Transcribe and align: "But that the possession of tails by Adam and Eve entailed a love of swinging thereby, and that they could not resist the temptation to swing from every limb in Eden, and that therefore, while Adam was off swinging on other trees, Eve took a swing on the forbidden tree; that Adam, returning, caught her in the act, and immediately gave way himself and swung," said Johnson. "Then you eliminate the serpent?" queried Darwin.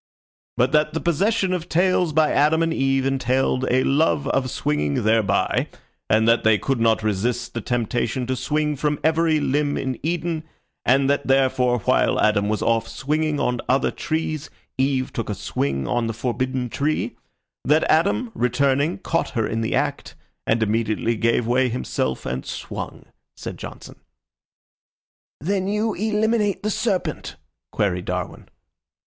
"But 0.57 0.71
that 0.71 0.93
the 0.95 0.99
possession 0.99 1.53
of 1.53 1.69
tails 1.69 2.11
by 2.11 2.31
Adam 2.31 2.63
and 2.63 2.73
Eve 2.73 3.05
entailed 3.05 3.67
a 3.69 3.83
love 3.83 4.27
of 4.29 4.49
swinging 4.49 5.03
thereby, 5.03 5.67
and 6.09 6.27
that 6.27 6.43
they 6.43 6.57
could 6.57 6.79
not 6.79 7.03
resist 7.03 7.53
the 7.53 7.61
temptation 7.61 8.25
to 8.25 8.35
swing 8.35 8.75
from 8.75 8.99
every 9.03 9.39
limb 9.39 9.77
in 9.77 9.99
Eden, 10.01 10.43
and 10.87 11.07
that 11.07 11.27
therefore, 11.27 11.77
while 11.81 12.19
Adam 12.19 12.49
was 12.49 12.63
off 12.63 12.87
swinging 12.87 13.39
on 13.39 13.61
other 13.69 13.91
trees, 13.91 14.49
Eve 14.75 15.13
took 15.13 15.29
a 15.29 15.35
swing 15.35 15.87
on 15.87 16.07
the 16.07 16.13
forbidden 16.13 16.67
tree; 16.67 17.15
that 17.63 17.83
Adam, 17.83 18.31
returning, 18.33 18.97
caught 18.97 19.29
her 19.29 19.45
in 19.45 19.61
the 19.61 19.75
act, 19.75 20.15
and 20.47 20.63
immediately 20.63 21.15
gave 21.15 21.45
way 21.45 21.69
himself 21.69 22.25
and 22.25 22.43
swung," 22.47 23.05
said 23.37 23.55
Johnson. 23.55 23.97
"Then 25.39 25.67
you 25.67 25.93
eliminate 25.93 26.63
the 26.63 26.71
serpent?" 26.71 27.35
queried 27.71 28.05
Darwin. 28.05 28.49